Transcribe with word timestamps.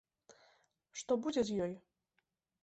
Што 1.01 1.17
будзе 1.27 1.45
з 1.51 1.61
ёй? 1.67 1.73